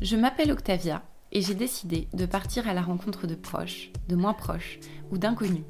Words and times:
Je 0.00 0.16
m'appelle 0.16 0.50
Octavia 0.50 1.02
et 1.32 1.42
j'ai 1.42 1.54
décidé 1.54 2.08
de 2.12 2.26
partir 2.26 2.68
à 2.68 2.74
la 2.74 2.82
rencontre 2.82 3.26
de 3.26 3.34
proches, 3.34 3.90
de 4.08 4.16
moins 4.16 4.34
proches 4.34 4.80
ou 5.10 5.18
d'inconnus 5.18 5.64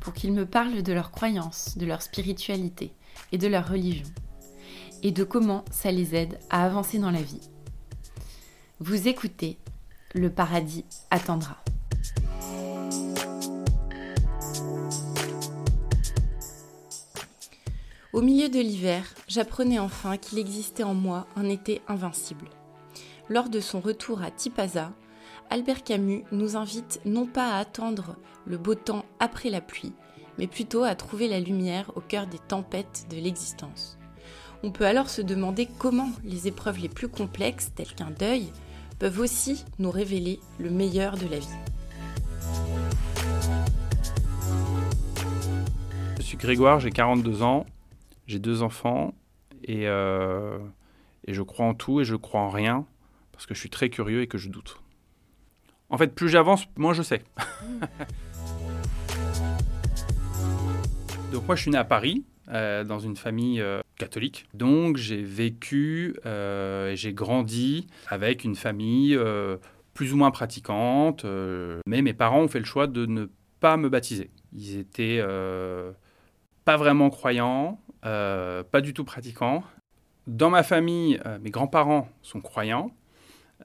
pour 0.00 0.12
qu'ils 0.12 0.32
me 0.32 0.46
parlent 0.46 0.82
de 0.82 0.92
leurs 0.92 1.10
croyances, 1.10 1.78
de 1.78 1.86
leur 1.86 2.02
spiritualité 2.02 2.92
et 3.32 3.38
de 3.38 3.48
leur 3.48 3.68
religion 3.68 4.06
et 5.02 5.10
de 5.10 5.24
comment 5.24 5.64
ça 5.70 5.90
les 5.90 6.14
aide 6.14 6.38
à 6.50 6.64
avancer 6.64 6.98
dans 6.98 7.10
la 7.10 7.22
vie. 7.22 7.48
Vous 8.78 9.08
écoutez, 9.08 9.58
le 10.14 10.30
paradis 10.30 10.84
attendra. 11.10 11.61
Au 18.12 18.20
milieu 18.20 18.50
de 18.50 18.60
l'hiver, 18.60 19.06
j'apprenais 19.26 19.78
enfin 19.78 20.18
qu'il 20.18 20.38
existait 20.38 20.82
en 20.82 20.92
moi 20.92 21.26
un 21.34 21.48
été 21.48 21.80
invincible. 21.88 22.50
Lors 23.30 23.48
de 23.48 23.58
son 23.58 23.80
retour 23.80 24.20
à 24.20 24.30
Tipaza, 24.30 24.92
Albert 25.48 25.82
Camus 25.82 26.22
nous 26.30 26.58
invite 26.58 27.00
non 27.06 27.24
pas 27.24 27.54
à 27.54 27.58
attendre 27.58 28.16
le 28.44 28.58
beau 28.58 28.74
temps 28.74 29.06
après 29.18 29.48
la 29.48 29.62
pluie, 29.62 29.94
mais 30.36 30.46
plutôt 30.46 30.82
à 30.82 30.94
trouver 30.94 31.26
la 31.26 31.40
lumière 31.40 31.90
au 31.96 32.02
cœur 32.02 32.26
des 32.26 32.38
tempêtes 32.38 33.06
de 33.08 33.16
l'existence. 33.16 33.96
On 34.62 34.72
peut 34.72 34.84
alors 34.84 35.08
se 35.08 35.22
demander 35.22 35.66
comment 35.78 36.10
les 36.22 36.48
épreuves 36.48 36.80
les 36.80 36.90
plus 36.90 37.08
complexes, 37.08 37.72
telles 37.74 37.94
qu'un 37.94 38.10
deuil, 38.10 38.52
peuvent 38.98 39.20
aussi 39.20 39.64
nous 39.78 39.90
révéler 39.90 40.38
le 40.58 40.68
meilleur 40.68 41.16
de 41.16 41.28
la 41.28 41.38
vie. 41.38 41.48
Je 46.18 46.22
suis 46.22 46.36
Grégoire, 46.36 46.78
j'ai 46.78 46.90
42 46.90 47.42
ans, 47.42 47.64
j'ai 48.26 48.38
deux 48.38 48.62
enfants 48.62 49.14
et, 49.64 49.86
euh, 49.88 50.58
et 51.26 51.34
je 51.34 51.42
crois 51.42 51.66
en 51.66 51.74
tout 51.74 52.00
et 52.00 52.04
je 52.04 52.16
crois 52.16 52.40
en 52.40 52.50
rien 52.50 52.86
parce 53.32 53.46
que 53.46 53.54
je 53.54 53.60
suis 53.60 53.70
très 53.70 53.90
curieux 53.90 54.22
et 54.22 54.26
que 54.26 54.38
je 54.38 54.48
doute. 54.48 54.80
En 55.90 55.98
fait, 55.98 56.14
plus 56.14 56.28
j'avance, 56.28 56.66
moins 56.76 56.94
je 56.94 57.02
sais. 57.02 57.22
Donc 61.32 61.46
moi, 61.46 61.56
je 61.56 61.62
suis 61.62 61.70
né 61.70 61.78
à 61.78 61.84
Paris, 61.84 62.24
euh, 62.48 62.84
dans 62.84 62.98
une 62.98 63.16
famille 63.16 63.60
euh, 63.60 63.80
catholique. 63.96 64.46
Donc 64.54 64.98
j'ai 64.98 65.22
vécu 65.22 66.14
et 66.24 66.92
j'ai 66.94 67.12
grandi 67.14 67.86
avec 68.08 68.44
une 68.44 68.56
famille 68.56 69.18
plus 69.94 70.12
ou 70.12 70.16
moins 70.16 70.30
pratiquante. 70.30 71.24
mais 71.86 72.02
mes 72.02 72.14
parents 72.14 72.40
ont 72.42 72.48
fait 72.48 72.58
le 72.58 72.64
choix 72.64 72.86
de 72.86 73.06
ne 73.06 73.26
pas 73.60 73.76
me 73.76 73.88
baptiser. 73.88 74.30
Ils 74.52 74.78
étaient 74.78 75.22
pas 76.64 76.76
vraiment 76.76 77.10
croyants, 77.10 77.80
pas 78.02 78.80
du 78.82 78.94
tout 78.94 79.04
pratiquants. 79.04 79.64
Dans 80.26 80.50
ma 80.50 80.62
famille, 80.62 81.20
mes 81.40 81.50
grands-parents 81.50 82.08
sont 82.22 82.40
croyants. 82.40 82.92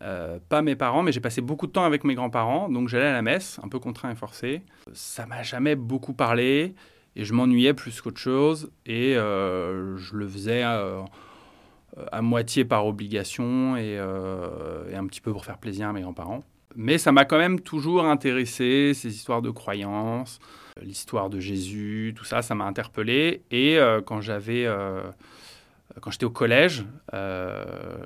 Euh, 0.01 0.37
pas 0.49 0.61
mes 0.61 0.75
parents, 0.75 1.01
mais 1.01 1.11
j'ai 1.11 1.19
passé 1.19 1.41
beaucoup 1.41 1.65
de 1.65 1.71
temps 1.71 1.83
avec 1.83 2.03
mes 2.03 2.13
grands-parents, 2.13 2.69
donc 2.69 2.87
j'allais 2.87 3.07
à 3.07 3.13
la 3.13 3.21
messe, 3.21 3.59
un 3.63 3.67
peu 3.67 3.79
contraint 3.79 4.11
et 4.11 4.15
forcé. 4.15 4.61
Ça 4.93 5.25
m'a 5.25 5.41
jamais 5.43 5.75
beaucoup 5.75 6.13
parlé, 6.13 6.75
et 7.15 7.25
je 7.25 7.33
m'ennuyais 7.33 7.73
plus 7.73 7.99
qu'autre 8.01 8.19
chose, 8.19 8.69
et 8.85 9.15
euh, 9.15 9.97
je 9.97 10.15
le 10.15 10.27
faisais 10.27 10.61
euh, 10.63 11.01
à 12.11 12.21
moitié 12.21 12.63
par 12.63 12.85
obligation 12.85 13.75
et, 13.75 13.93
et, 13.93 14.95
un 14.95 15.07
petit 15.07 15.21
peu 15.21 15.31
pour 15.31 15.45
faire 15.45 15.57
plaisir 15.57 15.87
à 15.87 15.93
mes 15.93 16.01
grands-parents. 16.01 16.43
Mais 16.75 16.99
ça 16.99 17.11
m'a 17.11 17.25
quand 17.25 17.39
même 17.39 17.59
toujours 17.59 18.05
intéressé, 18.05 18.93
ces 18.93 19.15
histoires 19.15 19.41
de 19.41 19.49
croyances, 19.49 20.39
l'histoire 20.81 21.29
de 21.29 21.39
Jésus, 21.39 22.13
tout 22.15 22.25
ça, 22.25 22.41
ça 22.41 22.55
m'a 22.55 22.65
interpellé, 22.65 23.41
et 23.51 23.77
quand 24.05 24.21
j'avais 24.21 24.67
quand 26.01 26.11
j'étais 26.11 26.25
au 26.25 26.31
collège, 26.31 26.85
euh, 27.13 27.65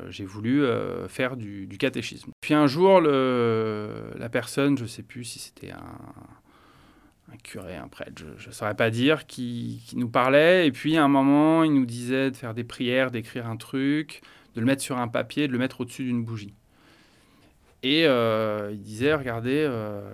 j'ai 0.10 0.26
voulu 0.26 0.64
euh, 0.64 1.08
faire 1.08 1.36
du, 1.36 1.68
catéchisme. 1.80 2.32
Puis 2.42 2.54
un 2.54 2.68
jour, 2.68 3.02
la 3.02 4.30
personne, 4.30 4.78
je 4.78 4.84
ne 4.84 4.88
sais 4.88 5.04
plus 5.04 5.24
si 5.24 5.40
c'était 5.40 5.72
un, 5.72 7.38
curé, 7.44 7.76
un 7.76 7.88
prêtre, 7.88 8.22
je 8.38 8.48
ne 8.48 8.54
saurais 8.54 8.76
pas 8.76 8.90
dire, 8.90 9.26
qui, 9.26 9.82
nous 9.96 10.10
parlait. 10.10 10.68
Et 10.68 10.72
puis 10.72 10.98
à 10.98 11.04
un 11.04 11.08
moment, 11.08 11.64
il 11.64 11.74
nous 11.74 11.86
disait 11.86 12.32
de 12.32 12.38
faire 12.38 12.54
des 12.54 12.64
prières, 12.64 13.12
d'écrire 13.12 13.48
un 13.48 13.58
truc, 13.58 14.22
de 14.56 14.62
le 14.62 14.66
mettre 14.66 14.82
sur 14.82 14.98
un 14.98 15.08
papier, 15.08 15.48
de 15.48 15.54
le 15.54 15.60
mettre 15.60 15.82
au-dessus 15.82 16.04
d'une 16.04 16.24
bougie. 16.24 16.54
Et 17.84 18.06
euh, 18.06 18.70
il 18.72 18.82
disait, 18.82 19.14
regardez, 19.16 19.66
euh, 19.68 20.14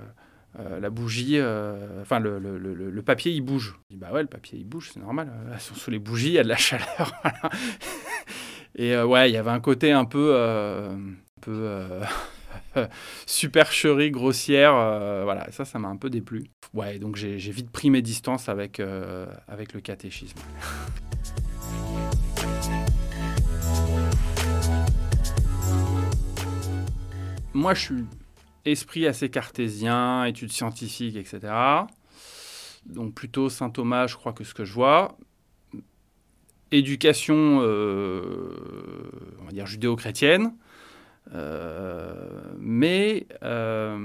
la 0.80 0.90
bougie, 0.90 1.38
euh, 1.38 2.02
enfin 2.02 2.20
le, 2.20 2.40
le, 2.40 2.58
le, 2.58 3.02
papier 3.02 3.32
il 3.32 3.42
bouge. 3.42 3.76
Je 3.90 3.96
dis 3.96 4.00
bah 4.00 4.12
ouais 4.12 4.22
le 4.22 4.28
papier 4.28 4.58
il 4.58 4.66
bouge, 4.66 4.92
c'est 4.94 5.00
normal. 5.00 5.32
Euh, 5.48 5.58
sous 5.60 5.92
les 5.92 6.00
bougies 6.00 6.30
il 6.30 6.34
y 6.34 6.40
a 6.40 6.44
de 6.44 6.48
la 6.48 6.58
chaleur. 6.58 7.14
Et 8.76 8.98
ouais 8.98 9.30
il 9.30 9.34
y 9.34 9.38
avait 9.38 9.52
un 9.52 9.60
côté 9.60 9.92
un 9.92 10.06
peu, 10.06 10.36
un 10.36 11.00
peu 11.42 12.02
supercherie 13.26 14.12
grossière. 14.12 14.74
voilà 15.24 15.52
ça 15.52 15.66
ça 15.66 15.80
m'a 15.80 15.88
un 15.88 15.98
peu 15.98 16.10
déplu. 16.10 16.46
Ouais 16.74 17.00
donc 17.00 17.16
j'ai 17.16 17.38
vite 17.38 17.72
pris 17.72 17.90
mes 17.90 18.02
distances 18.02 18.50
avec 18.50 18.82
avec 19.48 19.74
le 19.74 19.82
catéchisme. 19.82 20.40
Moi 27.54 27.74
je 27.74 27.82
suis 27.82 28.06
esprit 28.72 29.08
assez 29.08 29.30
cartésien, 29.30 30.26
études 30.26 30.52
scientifiques, 30.52 31.16
etc. 31.16 31.54
Donc 32.86 33.14
plutôt 33.14 33.50
Saint 33.50 33.70
Thomas, 33.70 34.08
je 34.08 34.16
crois 34.16 34.34
que 34.34 34.44
ce 34.44 34.54
que 34.54 34.66
je 34.66 34.74
vois. 34.74 35.18
Éducation, 36.72 37.60
euh, 37.62 38.54
on 39.42 39.46
va 39.46 39.52
dire 39.52 39.66
judéo-chrétienne. 39.66 40.54
Euh, 41.34 42.54
mais 42.60 43.28
euh, 43.44 43.98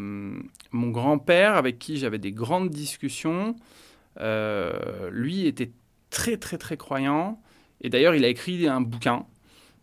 mon 0.73 0.91
grand-père, 0.91 1.55
avec 1.55 1.79
qui 1.79 1.97
j'avais 1.97 2.19
des 2.19 2.33
grandes 2.33 2.71
discussions, 2.71 3.57
lui 4.19 5.47
était 5.47 5.71
très 6.11 6.37
très 6.37 6.59
très 6.59 6.77
croyant. 6.77 7.41
Et 7.81 7.89
d'ailleurs, 7.89 8.15
il 8.15 8.25
a 8.25 8.29
écrit 8.29 8.69
un 8.69 8.81
bouquin 8.81 9.27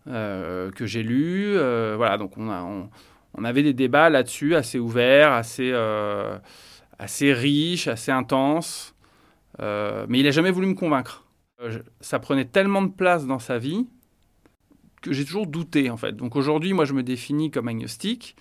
que 0.05 0.85
j'ai 0.85 1.03
lu. 1.03 1.53
voilà, 1.53 2.17
donc 2.17 2.37
on 2.37 2.49
a, 2.49 2.89
avait 3.45 3.63
des 3.63 3.73
débats 3.73 4.09
là-dessus 4.09 4.55
assez 4.55 4.79
ouverts, 4.79 5.31
assez, 5.31 5.71
euh, 5.71 6.37
assez 6.97 7.33
riches, 7.33 7.87
assez 7.87 8.11
intenses. 8.11 8.95
Euh, 9.59 10.05
mais 10.09 10.19
il 10.19 10.23
n'a 10.23 10.31
jamais 10.31 10.51
voulu 10.51 10.67
me 10.67 10.73
convaincre. 10.73 11.25
Euh, 11.61 11.79
ça 12.01 12.19
prenait 12.19 12.45
tellement 12.45 12.81
de 12.81 12.91
place 12.91 13.25
dans 13.25 13.39
sa 13.39 13.57
vie 13.57 13.87
que 15.01 15.13
j'ai 15.13 15.25
toujours 15.25 15.47
douté 15.47 15.89
en 15.89 15.97
fait. 15.97 16.13
Donc 16.13 16.35
aujourd'hui, 16.35 16.73
moi, 16.73 16.85
je 16.85 16.93
me 16.93 17.03
définis 17.03 17.51
comme 17.51 17.67
agnostique. 17.67 18.35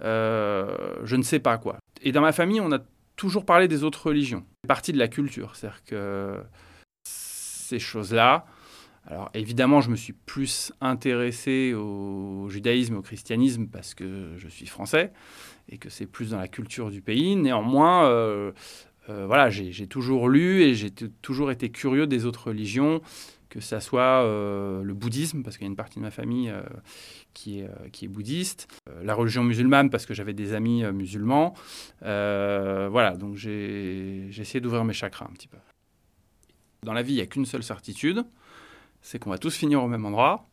je 0.00 1.16
ne 1.16 1.22
sais 1.22 1.40
pas 1.40 1.58
quoi. 1.58 1.78
Et 2.02 2.12
dans 2.12 2.20
ma 2.20 2.32
famille, 2.32 2.60
on 2.60 2.72
a 2.72 2.80
toujours 3.16 3.44
parlé 3.44 3.68
des 3.68 3.84
autres 3.84 4.08
religions. 4.08 4.44
C'est 4.62 4.68
partie 4.68 4.92
de 4.92 4.98
la 4.98 5.08
culture. 5.08 5.54
C'est-à-dire 5.54 5.84
que 5.84 6.42
ces 7.04 7.78
choses-là, 7.78 8.46
alors 9.06 9.30
évidemment, 9.34 9.80
je 9.80 9.90
me 9.90 9.96
suis 9.96 10.14
plus 10.14 10.72
intéressé 10.80 11.74
au 11.74 12.48
judaïsme, 12.48 12.96
au 12.96 13.02
christianisme 13.02 13.66
parce 13.66 13.94
que 13.94 14.32
je 14.38 14.48
suis 14.48 14.66
français 14.66 15.12
et 15.68 15.78
que 15.78 15.90
c'est 15.90 16.06
plus 16.06 16.30
dans 16.30 16.38
la 16.38 16.48
culture 16.48 16.90
du 16.90 17.02
pays. 17.02 17.36
Néanmoins, 17.36 18.06
euh, 18.06 18.52
euh, 19.10 19.26
voilà, 19.26 19.50
j'ai 19.50 19.86
toujours 19.86 20.28
lu 20.28 20.62
et 20.62 20.74
j'ai 20.74 20.90
toujours 20.90 21.50
été 21.50 21.68
curieux 21.70 22.06
des 22.06 22.24
autres 22.24 22.48
religions, 22.48 23.02
que 23.50 23.60
ça 23.60 23.80
soit 23.80 24.22
euh, 24.22 24.82
le 24.82 24.94
bouddhisme, 24.94 25.42
parce 25.42 25.58
qu'il 25.58 25.66
y 25.66 25.68
a 25.68 25.70
une 25.70 25.76
partie 25.76 25.96
de 25.96 26.02
ma 26.02 26.10
famille 26.10 26.52
qui, 27.34 27.60
est, 27.60 27.70
qui 27.92 28.06
est 28.06 28.08
bouddhiste, 28.08 28.68
la 29.02 29.14
religion 29.14 29.44
musulmane, 29.44 29.90
parce 29.90 30.06
que 30.06 30.14
j'avais 30.14 30.34
des 30.34 30.54
amis 30.54 30.82
musulmans. 30.92 31.52
voilà, 32.00 33.16
donc 33.18 33.36
j'ai 33.36 34.28
essayé 34.30 34.60
d'ouvrir 34.60 34.84
mes 34.84 34.94
chakras 34.94 35.26
un 35.30 35.34
petit 35.34 35.48
peu. 35.48 35.58
Dans 36.82 36.94
la 36.94 37.02
vie, 37.02 37.14
il 37.14 37.16
n'y 37.16 37.22
a 37.22 37.26
qu'une 37.26 37.46
seule 37.46 37.62
certitude, 37.62 38.24
c'est 39.04 39.18
qu'on 39.18 39.30
va 39.30 39.38
tous 39.38 39.54
finir 39.54 39.82
au 39.82 39.86
même 39.86 40.06
endroit. 40.06 40.48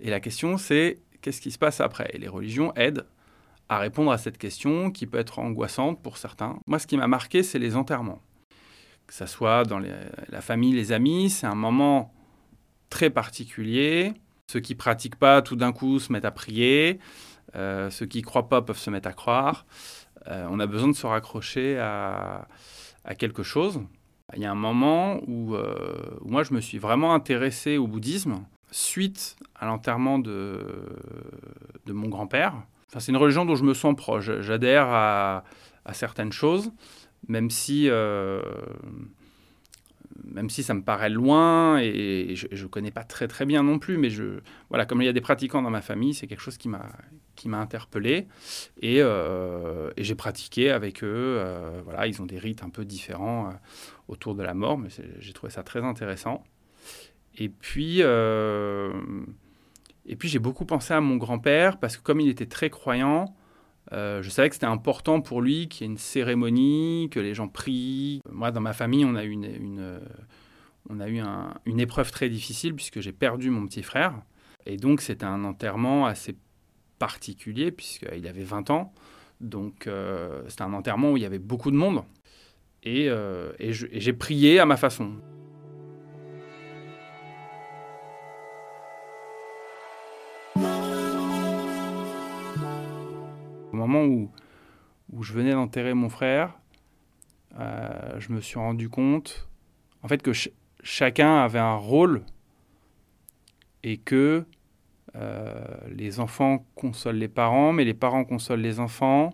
Et 0.00 0.08
la 0.08 0.18
question, 0.18 0.56
c'est 0.56 0.98
qu'est-ce 1.20 1.42
qui 1.42 1.50
se 1.50 1.58
passe 1.58 1.80
après? 1.80 2.10
Et 2.14 2.18
les 2.18 2.26
religions 2.26 2.72
aident 2.74 3.06
à 3.68 3.78
répondre 3.78 4.10
à 4.10 4.16
cette 4.16 4.38
question 4.38 4.90
qui 4.90 5.06
peut 5.06 5.18
être 5.18 5.38
angoissante 5.38 6.02
pour 6.02 6.16
certains. 6.16 6.58
Moi, 6.66 6.78
ce 6.78 6.86
qui 6.86 6.96
m'a 6.96 7.06
marqué, 7.06 7.42
c'est 7.42 7.58
les 7.58 7.76
enterrements. 7.76 8.22
Que 9.06 9.12
ce 9.12 9.26
soit 9.26 9.64
dans 9.64 9.78
la 9.78 10.40
famille, 10.40 10.72
les 10.72 10.90
amis, 10.90 11.28
c'est 11.28 11.46
un 11.46 11.54
moment 11.54 12.14
très 12.88 13.10
particulier. 13.10 14.14
Ceux 14.50 14.60
qui 14.60 14.74
pratiquent 14.74 15.16
pas, 15.16 15.42
tout 15.42 15.56
d'un 15.56 15.72
coup, 15.72 16.00
se 16.00 16.10
mettent 16.12 16.24
à 16.24 16.30
prier. 16.30 16.98
Euh, 17.56 17.90
ceux 17.90 18.06
qui 18.06 18.22
croient 18.22 18.48
pas 18.48 18.62
peuvent 18.62 18.78
se 18.78 18.88
mettre 18.88 19.08
à 19.08 19.12
croire. 19.12 19.66
Euh, 20.28 20.46
on 20.50 20.60
a 20.60 20.66
besoin 20.66 20.88
de 20.88 20.96
se 20.96 21.06
raccrocher 21.06 21.78
à 21.78 22.46
quelque 23.18 23.42
chose. 23.42 23.80
Il 24.36 24.42
y 24.42 24.44
a 24.44 24.50
un 24.50 24.56
moment 24.56 25.20
euh, 25.28 25.92
où, 26.20 26.28
moi 26.28 26.42
je 26.42 26.54
me 26.54 26.60
suis 26.60 26.78
vraiment 26.78 27.14
intéressé 27.14 27.76
au 27.76 27.86
bouddhisme 27.86 28.44
suite 28.70 29.36
à 29.54 29.66
l'enterrement 29.66 30.18
de, 30.18 30.58
de 31.86 31.92
mon 31.92 32.08
grand-père. 32.08 32.54
Enfin, 32.88 33.00
c'est 33.00 33.12
une 33.12 33.18
religion 33.18 33.44
dont 33.44 33.54
je 33.54 33.64
me 33.64 33.74
sens 33.74 33.94
proche. 33.96 34.30
J'adhère 34.40 34.86
à, 34.88 35.44
certaines 35.92 36.32
choses, 36.32 36.70
même 37.28 37.50
si, 37.50 37.88
euh, 37.88 38.40
même 40.24 40.48
si 40.48 40.62
ça 40.62 40.74
me 40.74 40.82
paraît 40.82 41.10
loin 41.10 41.78
et 41.80 42.34
je 42.34 42.62
ne 42.62 42.68
connais 42.68 42.90
pas 42.90 43.04
très 43.04 43.28
très 43.28 43.44
bien 43.46 43.62
non 43.62 43.78
plus, 43.78 43.98
mais 43.98 44.10
je, 44.10 44.40
voilà, 44.68 44.86
comme 44.86 45.02
il 45.02 45.06
y 45.06 45.08
a 45.08 45.12
des 45.12 45.20
pratiquants 45.20 45.62
dans 45.62 45.70
ma 45.70 45.82
famille, 45.82 46.14
c'est 46.14 46.26
quelque 46.26 46.42
chose 46.42 46.56
qui 46.56 46.68
m'a 46.68 46.86
m'a 47.48 47.58
interpellé 47.58 48.26
et, 48.80 48.98
euh, 49.00 49.90
et 49.96 50.04
j'ai 50.04 50.14
pratiqué 50.14 50.70
avec 50.70 51.02
eux. 51.02 51.36
Euh, 51.38 51.80
voilà, 51.84 52.06
ils 52.06 52.20
ont 52.22 52.26
des 52.26 52.38
rites 52.38 52.62
un 52.62 52.70
peu 52.70 52.84
différents 52.84 53.48
euh, 53.48 53.52
autour 54.08 54.34
de 54.34 54.42
la 54.42 54.54
mort, 54.54 54.78
mais 54.78 54.88
j'ai 55.18 55.32
trouvé 55.32 55.52
ça 55.52 55.62
très 55.62 55.82
intéressant. 55.82 56.44
Et 57.38 57.48
puis 57.48 58.00
et 60.04 60.16
puis 60.16 60.28
j'ai 60.28 60.40
beaucoup 60.40 60.66
pensé 60.66 60.92
à 60.92 61.00
mon 61.00 61.16
grand-père 61.16 61.78
parce 61.78 61.96
que 61.96 62.02
comme 62.02 62.20
il 62.20 62.28
était 62.28 62.46
très 62.46 62.68
croyant, 62.70 63.34
je 63.90 64.28
savais 64.28 64.48
que 64.48 64.54
c'était 64.54 64.66
important 64.66 65.20
pour 65.20 65.40
lui 65.40 65.68
qu'il 65.68 65.86
y 65.86 65.88
ait 65.88 65.92
une 65.92 65.98
cérémonie, 65.98 67.08
que 67.10 67.20
les 67.20 67.34
gens 67.34 67.48
prient. 67.48 68.20
Moi, 68.30 68.50
dans 68.50 68.60
ma 68.60 68.72
famille, 68.72 69.04
on 69.04 69.14
a 69.14 69.24
eu 69.24 69.30
une 69.30 70.00
on 70.90 71.00
a 71.00 71.08
eu 71.08 71.22
une 71.64 71.80
épreuve 71.80 72.10
très 72.10 72.28
difficile 72.28 72.74
puisque 72.74 73.00
j'ai 73.00 73.12
perdu 73.12 73.50
mon 73.50 73.66
petit 73.66 73.82
frère. 73.82 74.14
Et 74.66 74.76
donc, 74.76 75.00
c'était 75.00 75.24
un 75.24 75.44
enterrement 75.44 76.06
assez 76.06 76.36
particulier 77.02 77.72
puisqu'il 77.72 78.28
avait 78.28 78.44
20 78.44 78.70
ans. 78.70 78.92
Donc, 79.40 79.88
euh, 79.88 80.40
c'était 80.46 80.62
un 80.62 80.72
enterrement 80.72 81.10
où 81.10 81.16
il 81.16 81.24
y 81.24 81.26
avait 81.26 81.40
beaucoup 81.40 81.72
de 81.72 81.76
monde. 81.76 82.04
Et, 82.84 83.08
euh, 83.08 83.52
et 83.58 83.72
j'ai 83.72 84.12
prié 84.12 84.60
à 84.60 84.66
ma 84.66 84.76
façon. 84.76 85.10
Au 93.72 93.76
moment 93.76 94.04
où, 94.04 94.30
où 95.12 95.24
je 95.24 95.32
venais 95.32 95.50
d'enterrer 95.50 95.94
mon 95.94 96.08
frère, 96.08 96.56
euh, 97.58 98.20
je 98.20 98.30
me 98.32 98.40
suis 98.40 98.60
rendu 98.60 98.88
compte 98.88 99.48
en 100.02 100.08
fait 100.08 100.22
que 100.22 100.30
chacun 100.84 101.38
avait 101.38 101.58
un 101.58 101.74
rôle 101.74 102.22
et 103.82 103.96
que 103.96 104.46
euh, 105.14 105.81
les 105.96 106.20
enfants 106.20 106.66
consolent 106.74 107.18
les 107.18 107.28
parents, 107.28 107.72
mais 107.72 107.84
les 107.84 107.94
parents 107.94 108.24
consolent 108.24 108.60
les 108.60 108.80
enfants, 108.80 109.32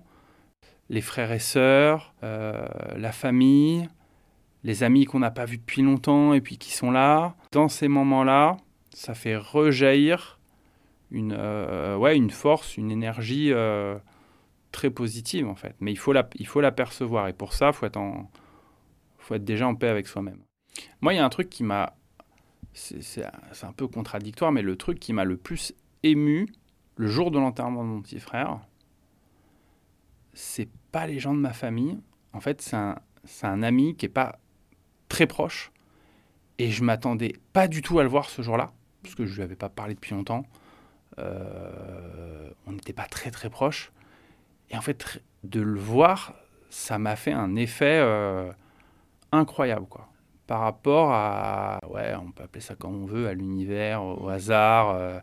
les 0.88 1.00
frères 1.00 1.32
et 1.32 1.38
sœurs, 1.38 2.14
euh, 2.22 2.66
la 2.96 3.12
famille, 3.12 3.88
les 4.64 4.82
amis 4.82 5.04
qu'on 5.04 5.20
n'a 5.20 5.30
pas 5.30 5.44
vus 5.44 5.58
depuis 5.58 5.82
longtemps 5.82 6.34
et 6.34 6.40
puis 6.40 6.58
qui 6.58 6.72
sont 6.72 6.90
là. 6.90 7.34
Dans 7.52 7.68
ces 7.68 7.88
moments-là, 7.88 8.56
ça 8.92 9.14
fait 9.14 9.36
rejaillir 9.36 10.38
une, 11.10 11.34
euh, 11.36 11.96
ouais, 11.96 12.16
une 12.16 12.30
force, 12.30 12.76
une 12.76 12.90
énergie 12.90 13.52
très 14.72 14.90
positive 14.90 15.48
en 15.48 15.54
fait. 15.54 15.74
Mais 15.80 15.92
il 15.92 15.98
faut 15.98 16.12
la, 16.12 16.28
la 16.56 16.72
percevoir 16.72 17.28
et 17.28 17.32
pour 17.32 17.52
ça, 17.52 17.72
faut, 17.72 17.86
être 17.86 18.00
faut 19.18 19.34
être 19.34 19.44
déjà 19.44 19.66
en 19.66 19.74
paix 19.74 19.88
avec 19.88 20.06
soi-même. 20.06 20.40
Moi, 21.00 21.14
il 21.14 21.16
y 21.16 21.20
a 21.20 21.24
un 21.24 21.28
truc 21.28 21.48
qui 21.48 21.64
m'a. 21.64 21.94
C'est 22.72 23.24
un 23.62 23.72
peu 23.72 23.88
contradictoire, 23.88 24.52
mais 24.52 24.62
le 24.62 24.76
truc 24.76 25.00
qui 25.00 25.12
m'a 25.12 25.24
le 25.24 25.36
plus 25.36 25.74
ému 26.02 26.48
le 26.96 27.06
jour 27.08 27.30
de 27.30 27.38
l'enterrement 27.38 27.84
de 27.84 27.88
mon 27.88 28.02
petit 28.02 28.20
frère, 28.20 28.58
c'est 30.32 30.68
pas 30.92 31.06
les 31.06 31.18
gens 31.18 31.34
de 31.34 31.38
ma 31.38 31.52
famille. 31.52 31.98
En 32.32 32.40
fait, 32.40 32.60
c'est 32.60 32.76
un, 32.76 32.96
un, 33.42 33.62
ami 33.62 33.96
qui 33.96 34.06
est 34.06 34.10
pas 34.10 34.38
très 35.08 35.26
proche. 35.26 35.72
Et 36.58 36.70
je 36.70 36.82
m'attendais 36.82 37.34
pas 37.52 37.68
du 37.68 37.82
tout 37.82 37.98
à 38.00 38.02
le 38.02 38.08
voir 38.08 38.28
ce 38.28 38.42
jour-là, 38.42 38.72
parce 39.02 39.14
que 39.14 39.26
je 39.26 39.36
lui 39.36 39.42
avais 39.42 39.56
pas 39.56 39.68
parlé 39.68 39.94
depuis 39.94 40.14
longtemps. 40.14 40.44
Euh, 41.18 42.50
on 42.66 42.72
n'était 42.72 42.92
pas 42.92 43.06
très 43.06 43.30
très 43.30 43.48
proches. 43.48 43.92
Et 44.70 44.76
en 44.76 44.80
fait, 44.80 45.22
de 45.44 45.60
le 45.60 45.78
voir, 45.78 46.34
ça 46.68 46.98
m'a 46.98 47.14
fait 47.14 47.32
un 47.32 47.54
effet 47.54 48.00
euh, 48.00 48.52
incroyable, 49.30 49.86
quoi 49.86 50.08
par 50.48 50.60
rapport 50.60 51.12
à, 51.12 51.78
ouais, 51.90 52.14
on 52.16 52.32
peut 52.32 52.42
appeler 52.42 52.62
ça 52.62 52.74
comme 52.74 53.02
on 53.02 53.04
veut, 53.04 53.28
à 53.28 53.34
l'univers, 53.34 54.02
au 54.02 54.30
hasard, 54.30 54.88
euh, 54.88 55.20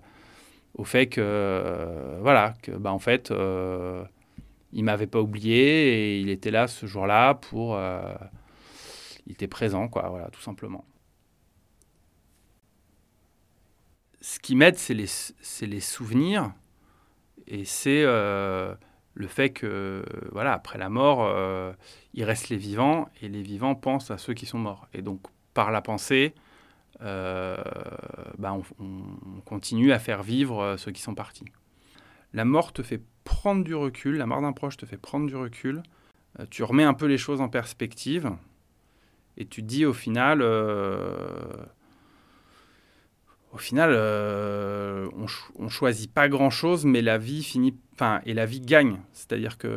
au 0.76 0.84
fait 0.84 1.08
que, 1.08 1.22
euh, 1.22 2.20
voilà, 2.22 2.54
que, 2.62 2.72
bah, 2.72 2.94
en 2.94 3.00
fait, 3.00 3.32
euh, 3.32 4.04
il 4.74 4.84
m'avait 4.84 5.08
pas 5.08 5.22
oublié 5.22 5.58
et 5.58 6.20
il 6.20 6.30
était 6.30 6.52
là 6.52 6.68
ce 6.68 6.86
jour-là 6.86 7.34
pour, 7.36 7.80
il 9.26 9.32
était 9.32 9.48
présent, 9.48 9.88
quoi, 9.88 10.10
voilà, 10.10 10.30
tout 10.30 10.42
simplement. 10.42 10.86
Ce 14.22 14.40
qui 14.40 14.56
m'aide, 14.56 14.78
c'est 14.78 14.94
les, 14.94 15.08
les, 15.62 15.80
souvenirs 15.80 16.52
et 17.48 17.64
c'est 17.64 18.04
le 19.16 19.28
fait 19.28 19.50
que, 19.52 20.04
voilà, 20.32 20.54
après 20.54 20.78
la 20.78 20.90
mort, 20.90 21.24
euh, 21.24 21.74
il 22.14 22.24
reste 22.26 22.50
les 22.50 22.58
vivants 22.58 23.08
et 23.22 23.30
les 23.30 23.42
vivants 23.42 23.74
pensent 23.74 24.12
à 24.12 24.18
ceux 24.18 24.34
qui 24.34 24.46
sont 24.46 24.60
morts. 24.60 24.88
Et 24.94 25.02
donc, 25.02 25.22
par 25.54 25.72
la 25.72 25.82
pensée, 25.82 26.36
euh, 27.02 27.58
bah, 28.38 28.58
on, 28.80 29.42
continue 29.46 29.92
à 29.92 30.00
faire 30.00 30.24
vivre 30.24 30.62
euh, 30.62 30.78
ceux 30.78 30.92
qui 30.92 31.02
sont 31.02 31.16
partis. 31.16 31.46
La 32.34 32.46
mort 32.46 32.74
te 32.74 32.84
fait 32.84 33.02
prendre 33.24 33.64
du 33.64 33.76
recul, 33.76 34.18
la 34.18 34.26
mort 34.26 34.42
d'un 34.42 34.54
proche 34.54 34.78
te 34.78 34.86
fait 34.86 34.98
prendre 34.98 35.28
du 35.28 35.36
recul. 35.36 35.84
tu 36.50 36.64
remets 36.64 36.84
un 36.84 36.94
peu 36.94 37.06
les 37.06 37.18
choses 37.18 37.42
en 37.42 37.48
perspective 37.48 38.30
et 39.38 39.46
tu 39.46 39.62
dis 39.62 39.86
au 39.86 39.94
final 39.94 40.42
au 43.56 43.58
final, 43.58 43.92
euh, 43.94 45.08
on, 45.58 45.70
choisit 45.70 46.12
pas 46.12 46.28
grand 46.28 46.50
chose, 46.50 46.84
mais 46.84 47.02
la 47.02 47.18
vie 47.18 47.42
finit, 47.42 47.74
et 48.26 48.34
la 48.34 48.46
vie 48.46 48.60
gagne. 48.60 49.00
C'est-à-dire 49.14 49.58
que 49.58 49.68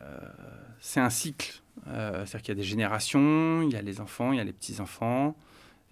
euh, 0.00 0.20
c'est 0.78 1.00
un 1.00 1.10
cycle. 1.10 1.60
Euh, 1.88 2.24
c'est-à-dire 2.24 2.42
qu'il 2.42 2.48
y 2.50 2.58
a 2.58 2.62
des 2.62 2.68
générations, 2.68 3.62
il 3.62 3.72
y 3.72 3.76
a 3.76 3.82
les 3.82 4.00
enfants, 4.00 4.30
il 4.30 4.38
y 4.38 4.40
a 4.40 4.44
les 4.44 4.52
petits 4.52 4.80
enfants. 4.80 5.34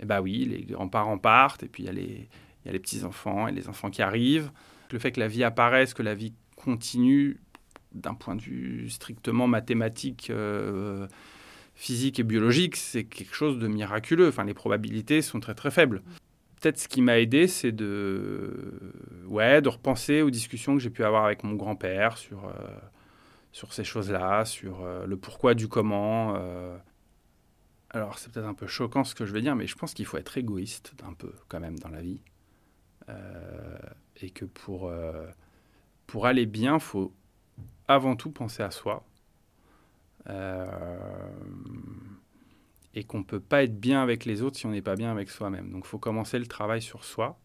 Et 0.01 0.05
bah 0.05 0.21
oui, 0.21 0.45
les 0.45 0.63
grands-parents 0.63 1.19
partent, 1.19 1.63
et 1.63 1.69
puis 1.69 1.85
il 1.85 1.87
y 1.87 1.89
a 1.89 1.93
les, 1.93 2.29
il 2.65 2.67
y 2.67 2.69
a 2.69 2.73
les 2.73 2.79
petits 2.79 3.05
enfants 3.05 3.49
et 3.49 3.53
les 3.53 3.69
enfants 3.69 3.91
qui 3.91 4.03
arrivent. 4.03 4.51
Le 4.93 4.99
fait 4.99 5.13
que 5.13 5.21
la 5.21 5.29
vie 5.29 5.45
apparaisse, 5.45 5.95
que 5.95 6.03
la 6.03 6.15
vie 6.15 6.33
continue, 6.57 7.41
d'un 7.93 8.15
point 8.15 8.37
de 8.37 8.43
vue 8.43 8.91
strictement 8.91 9.47
mathématique 9.47 10.31
physique 11.75 12.21
et 12.21 12.23
biologique, 12.23 12.77
c'est 12.77 13.05
quelque 13.05 13.35
chose 13.35 13.59
de 13.59 13.69
miraculeux. 13.69 14.29
Enfin, 14.29 14.45
les 14.45 14.55
probabilités 14.55 15.23
sont 15.23 15.41
très 15.41 15.55
très 15.55 15.71
faibles 15.71 16.03
peut-être 16.61 16.79
ce 16.79 16.89
qui 16.89 17.03
m'a 17.03 17.19
aidé, 17.19 17.47
c'est 17.49 17.73
de, 17.73 18.93
ouais, 19.27 19.61
de 19.61 19.69
repenser 19.69 20.23
aux 20.23 20.31
discussions 20.31 20.75
que 20.75 20.81
j'ai 20.81 20.91
pu 20.91 21.05
avoir 21.05 21.25
avec 21.25 21.45
mon 21.45 21.55
grand-père 21.55 22.17
sur, 22.17 22.45
euh, 22.47 22.51
sur 23.53 23.73
ces 23.73 23.85
choses-là, 23.85 24.45
sur 24.45 24.81
euh, 24.83 25.07
le 25.07 25.17
pourquoi 25.17 25.55
du 25.55 25.69
comment. 25.69 26.35
Euh. 27.97 27.99
Alors, 27.99 28.19
c'est 28.19 28.31
peut-être 28.31 28.47
un 28.47 28.55
peu 28.55 28.67
choquant 28.67 29.05
ce 29.05 29.15
que 29.15 29.27
je 29.27 29.33
vais 29.33 29.41
dire, 29.41 29.57
mais 29.57 29.67
je 29.67 29.75
pense 29.75 29.95
qu'il 29.95 30.07
faut 30.07 30.17
être 30.19 30.37
égoïste 30.39 30.93
un 31.07 31.15
peu 31.15 31.33
quand 31.49 31.61
même 31.61 31.79
dans 31.79 31.89
la 31.89 32.03
vie. 32.03 32.21
et 34.21 34.31
que 34.31 34.45
pour, 34.45 34.93
pour 36.07 36.27
aller 36.27 36.47
bien, 36.47 36.79
faut 36.79 37.13
avant 37.89 38.17
tout 38.17 38.31
penser 38.31 38.63
à 38.63 38.71
soi 38.71 39.05
et 42.97 43.05
qu'on 43.05 43.19
ne 43.19 43.25
peut 43.25 43.41
pas 43.41 43.63
être 43.63 43.79
bien 43.79 44.03
avec 44.03 44.25
les 44.25 44.43
autres 44.43 44.57
si 44.57 44.67
on 44.67 44.71
n'est 44.71 44.83
pas 44.83 44.97
bien 44.97 45.13
avec 45.13 45.31
soi-même. 45.31 45.71
Donc 45.71 45.85
il 45.85 45.89
faut 45.89 45.99
commencer 45.99 46.39
le 46.39 46.47
travail 46.47 46.81
sur 46.81 47.05
soi. 47.05 47.39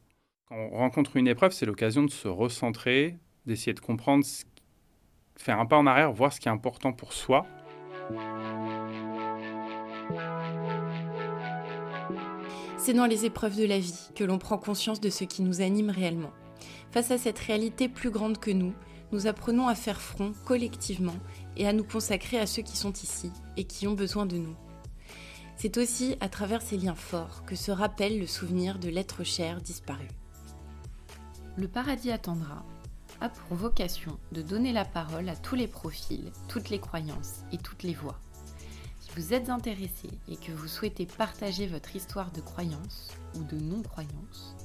Quand 0.48 0.56
on 0.56 0.70
rencontre 0.78 1.18
une 1.18 1.28
épreuve, 1.28 1.52
c'est 1.52 1.66
l'occasion 1.66 2.04
de 2.04 2.10
se 2.10 2.30
recentrer, 2.30 3.18
d'essayer 3.46 3.74
de 3.74 3.82
comprendre, 3.82 4.26
faire 5.36 5.60
un 5.60 5.66
pas 5.66 5.78
en 5.78 5.86
arrière, 5.86 6.12
voir 6.14 6.32
ce 6.32 6.40
qui 6.40 6.48
est 6.48 6.52
important 6.52 6.94
pour 6.94 7.12
soi. 7.12 7.46
C'est 12.84 12.94
dans 12.94 13.06
les 13.06 13.26
épreuves 13.26 13.58
de 13.58 13.66
la 13.66 13.78
vie 13.78 14.10
que 14.16 14.24
l'on 14.24 14.40
prend 14.40 14.58
conscience 14.58 15.00
de 15.00 15.12
ce 15.12 15.24
qui 15.24 15.44
nous 15.44 15.62
anime 15.62 15.92
réellement. 15.92 16.32
Face 16.90 17.12
à 17.12 17.20
cette 17.20 17.38
réalité 17.38 17.88
plus 17.88 18.10
grande 18.10 18.40
que 18.40 18.50
nous, 18.50 18.74
nous 19.12 19.28
apprenons 19.28 19.68
à 19.68 19.76
faire 19.76 20.02
front 20.02 20.34
collectivement 20.46 21.16
et 21.58 21.68
à 21.68 21.74
nous 21.74 21.84
consacrer 21.84 22.40
à 22.40 22.48
ceux 22.48 22.64
qui 22.64 22.76
sont 22.76 22.94
ici 22.94 23.32
et 23.56 23.66
qui 23.66 23.86
ont 23.86 23.94
besoin 23.94 24.26
de 24.26 24.38
nous. 24.38 24.56
C'est 25.58 25.78
aussi 25.78 26.16
à 26.22 26.28
travers 26.28 26.64
ces 26.64 26.76
liens 26.76 26.96
forts 26.96 27.46
que 27.46 27.56
se 27.56 27.70
rappelle 27.70 28.20
le 28.20 28.26
souvenir 28.26 28.80
de 28.80 28.90
l'être 28.90 29.24
cher 29.24 29.62
disparu. 29.62 30.08
Le 31.58 31.68
paradis 31.68 32.10
attendra 32.10 32.66
a 33.20 33.30
pour 33.30 33.58
vocation 33.58 34.18
de 34.32 34.42
donner 34.42 34.74
la 34.74 34.86
parole 34.86 35.30
à 35.30 35.36
tous 35.36 35.54
les 35.54 35.68
profils, 35.68 36.32
toutes 36.48 36.72
les 36.72 36.80
croyances 36.80 37.44
et 37.52 37.60
toutes 37.60 37.84
les 37.84 37.94
voix. 37.94 38.20
Vous 39.16 39.34
êtes 39.34 39.50
intéressé 39.50 40.10
et 40.30 40.38
que 40.38 40.54
vous 40.54 40.70
souhaitez 40.70 41.06
partager 41.06 41.68
votre 41.68 41.94
histoire 41.98 42.32
de 42.32 42.40
croyance 42.40 43.12
ou 43.36 43.44
de 43.44 43.58
non-croyance, 43.58 44.56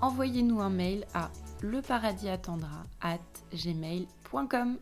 envoyez-nous 0.00 0.60
un 0.60 0.70
mail 0.70 1.06
à 1.14 1.30
leparadisattendra 1.62 2.82
at 3.00 3.20
gmail.com. 3.54 4.78